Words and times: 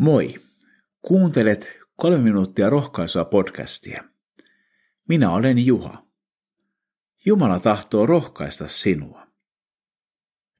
Moi! 0.00 0.34
Kuuntelet 1.02 1.68
kolme 1.96 2.18
minuuttia 2.18 2.70
rohkaisua 2.70 3.24
podcastia. 3.24 4.04
Minä 5.08 5.30
olen 5.30 5.66
Juha. 5.66 6.06
Jumala 7.24 7.60
tahtoo 7.60 8.06
rohkaista 8.06 8.68
sinua. 8.68 9.26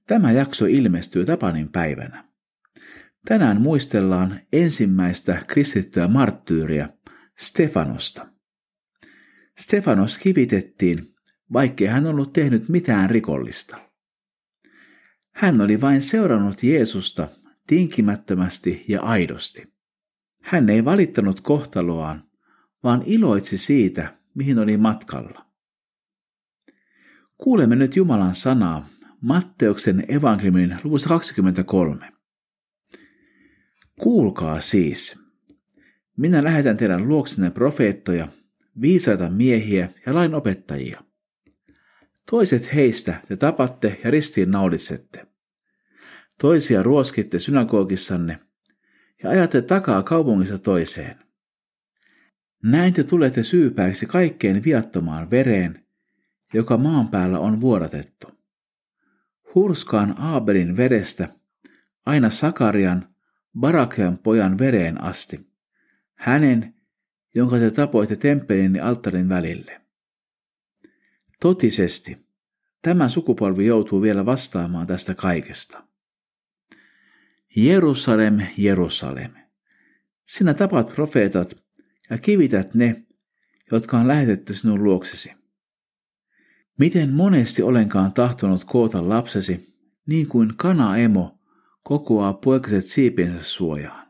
Tämä 0.06 0.32
jakso 0.32 0.66
ilmestyy 0.66 1.24
Tapanin 1.24 1.68
päivänä. 1.68 2.24
Tänään 3.24 3.60
muistellaan 3.60 4.40
ensimmäistä 4.52 5.42
kristittyä 5.46 6.08
marttyyriä, 6.08 6.88
Stefanosta. 7.38 8.26
Stefanos 9.58 10.18
kivitettiin, 10.18 11.14
vaikkei 11.52 11.86
hän 11.86 12.06
ollut 12.06 12.32
tehnyt 12.32 12.68
mitään 12.68 13.10
rikollista. 13.10 13.76
Hän 15.34 15.60
oli 15.60 15.80
vain 15.80 16.02
seurannut 16.02 16.62
Jeesusta 16.62 17.28
tinkimättömästi 17.70 18.84
ja 18.88 19.02
aidosti. 19.02 19.72
Hän 20.42 20.68
ei 20.68 20.84
valittanut 20.84 21.40
kohtaloaan, 21.40 22.24
vaan 22.84 23.02
iloitsi 23.06 23.58
siitä, 23.58 24.18
mihin 24.34 24.58
oli 24.58 24.76
matkalla. 24.76 25.46
Kuulemme 27.36 27.76
nyt 27.76 27.96
Jumalan 27.96 28.34
sanaa 28.34 28.88
Matteuksen 29.20 30.04
evankeliumin 30.08 30.76
luvussa 30.84 31.08
23. 31.08 32.12
Kuulkaa 34.00 34.60
siis. 34.60 35.18
Minä 36.16 36.44
lähetän 36.44 36.76
teidän 36.76 37.08
luoksenne 37.08 37.50
profeettoja, 37.50 38.28
viisaita 38.80 39.30
miehiä 39.30 39.88
ja 40.06 40.14
lainopettajia. 40.14 41.04
Toiset 42.30 42.74
heistä 42.74 43.20
te 43.28 43.36
tapatte 43.36 44.00
ja 44.04 44.10
ristiin 44.10 44.50
nauditsette. 44.50 45.29
Toisia 46.40 46.82
ruoskitte 46.82 47.38
synagogissanne 47.38 48.38
ja 49.22 49.30
ajatte 49.30 49.62
takaa 49.62 50.02
kaupungissa 50.02 50.58
toiseen. 50.58 51.18
Näin 52.62 52.94
te 52.94 53.04
tulette 53.04 53.42
syypäiksi 53.42 54.06
kaikkeen 54.06 54.64
viattomaan 54.64 55.30
vereen, 55.30 55.84
joka 56.54 56.76
maan 56.76 57.08
päällä 57.08 57.38
on 57.38 57.60
vuodatettu. 57.60 58.26
Hurskaan 59.54 60.14
Aabelin 60.18 60.76
verestä 60.76 61.28
aina 62.06 62.30
Sakarian, 62.30 63.08
Barakean 63.58 64.18
pojan 64.18 64.58
vereen 64.58 65.02
asti, 65.02 65.46
hänen, 66.14 66.74
jonka 67.34 67.58
te 67.58 67.70
tapoitte 67.70 68.16
temppelin 68.16 68.74
ja 68.74 68.88
alttarin 68.88 69.28
välille. 69.28 69.80
Totisesti, 71.40 72.26
tämä 72.82 73.08
sukupolvi 73.08 73.66
joutuu 73.66 74.02
vielä 74.02 74.26
vastaamaan 74.26 74.86
tästä 74.86 75.14
kaikesta. 75.14 75.89
Jerusalem, 77.56 78.40
Jerusalem, 78.56 79.32
sinä 80.26 80.54
tapat 80.54 80.94
profeetat 80.94 81.56
ja 82.10 82.18
kivität 82.18 82.74
ne, 82.74 83.06
jotka 83.72 83.98
on 83.98 84.08
lähetetty 84.08 84.54
sinun 84.54 84.84
luoksesi. 84.84 85.32
Miten 86.78 87.12
monesti 87.12 87.62
olenkaan 87.62 88.12
tahtonut 88.12 88.64
koota 88.64 89.08
lapsesi, 89.08 89.74
niin 90.06 90.28
kuin 90.28 90.52
kana-emo 90.56 91.40
kokoaa 91.82 92.32
poikaset 92.32 92.84
siipiensä 92.84 93.42
suojaan. 93.42 94.06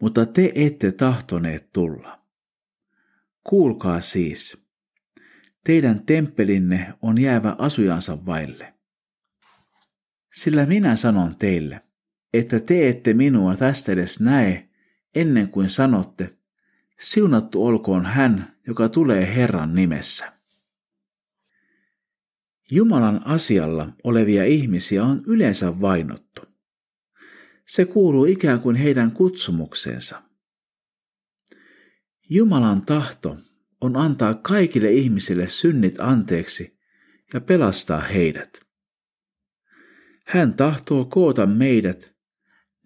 Mutta 0.00 0.26
te 0.26 0.52
ette 0.54 0.92
tahtoneet 0.92 1.72
tulla. 1.72 2.22
Kuulkaa 3.44 4.00
siis, 4.00 4.66
teidän 5.64 6.06
temppelinne 6.06 6.94
on 7.02 7.20
jäävä 7.20 7.56
asujansa 7.58 8.26
vaille. 8.26 8.74
Sillä 10.34 10.66
minä 10.66 10.96
sanon 10.96 11.36
teille, 11.36 11.80
että 12.32 12.60
te 12.60 12.88
ette 12.88 13.14
minua 13.14 13.56
tästä 13.56 13.92
edes 13.92 14.20
näe 14.20 14.68
ennen 15.14 15.48
kuin 15.48 15.70
sanotte, 15.70 16.36
siunattu 17.00 17.66
olkoon 17.66 18.06
hän, 18.06 18.56
joka 18.66 18.88
tulee 18.88 19.34
Herran 19.36 19.74
nimessä. 19.74 20.32
Jumalan 22.70 23.26
asialla 23.26 23.92
olevia 24.04 24.44
ihmisiä 24.44 25.04
on 25.04 25.22
yleensä 25.26 25.80
vainottu. 25.80 26.42
Se 27.66 27.84
kuuluu 27.84 28.24
ikään 28.24 28.60
kuin 28.60 28.76
heidän 28.76 29.10
kutsumukseensa. 29.10 30.22
Jumalan 32.28 32.82
tahto 32.82 33.36
on 33.80 33.96
antaa 33.96 34.34
kaikille 34.34 34.90
ihmisille 34.90 35.48
synnit 35.48 36.00
anteeksi 36.00 36.78
ja 37.34 37.40
pelastaa 37.40 38.00
heidät. 38.00 38.60
Hän 40.26 40.54
tahtoo 40.54 41.04
koota 41.04 41.46
meidät 41.46 42.11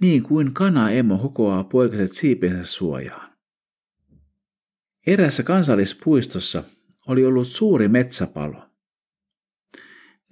niin 0.00 0.22
kuin 0.22 0.54
kana-emo 0.54 1.18
hukoaa 1.22 1.64
poikaset 1.64 2.12
siipensä 2.12 2.64
suojaan. 2.64 3.36
Erässä 5.06 5.42
kansallispuistossa 5.42 6.64
oli 7.08 7.24
ollut 7.24 7.46
suuri 7.46 7.88
metsäpalo. 7.88 8.62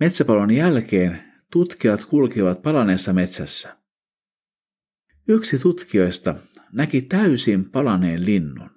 Metsäpalon 0.01 0.51
jälkeen 0.51 1.33
tutkijat 1.53 2.05
kulkivat 2.05 2.63
palaneessa 2.63 3.13
metsässä. 3.13 3.77
Yksi 5.29 5.59
tutkijoista 5.59 6.35
näki 6.73 7.03
täysin 7.03 7.71
palaneen 7.71 8.27
linnun. 8.27 8.71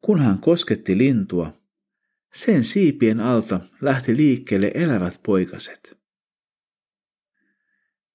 Kun 0.00 0.20
hän 0.20 0.38
kosketti 0.38 0.98
lintua, 0.98 1.52
sen 2.34 2.64
siipien 2.64 3.20
alta 3.20 3.60
lähti 3.80 4.16
liikkeelle 4.16 4.70
elävät 4.74 5.20
poikaset. 5.22 6.01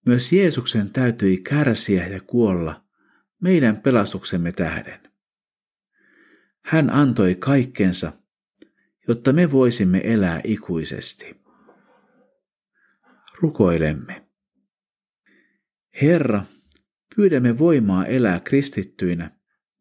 Myös 0.07 0.33
Jeesuksen 0.33 0.89
täytyi 0.89 1.37
kärsiä 1.37 2.07
ja 2.07 2.21
kuolla 2.21 2.85
meidän 3.41 3.77
pelastuksemme 3.77 4.51
tähden. 4.51 4.99
Hän 6.61 6.89
antoi 6.89 7.35
kaikkensa, 7.35 8.11
jotta 9.07 9.33
me 9.33 9.51
voisimme 9.51 10.01
elää 10.03 10.41
ikuisesti. 10.43 11.41
Rukoilemme. 13.41 14.27
Herra, 16.01 16.43
pyydämme 17.15 17.57
voimaa 17.57 18.05
elää 18.05 18.39
kristittyinä 18.39 19.31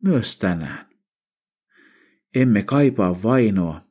myös 0.03 0.39
tänään. 0.39 0.87
Emme 2.35 2.63
kaipaa 2.63 3.23
vainoa, 3.23 3.89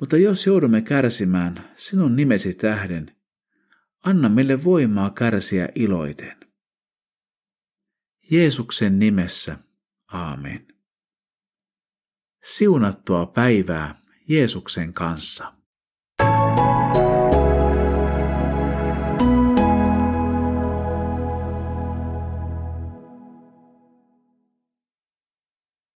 mutta 0.00 0.16
jos 0.16 0.46
joudumme 0.46 0.82
kärsimään 0.82 1.54
sinun 1.76 2.16
nimesi 2.16 2.54
tähden, 2.54 3.17
Anna 4.04 4.28
meille 4.28 4.64
voimaa 4.64 5.10
kärsiä 5.10 5.68
iloiten. 5.74 6.36
Jeesuksen 8.30 8.98
nimessä, 8.98 9.58
aamen. 10.12 10.68
Siunattua 12.44 13.26
päivää 13.26 14.02
Jeesuksen 14.28 14.92
kanssa. 14.92 15.57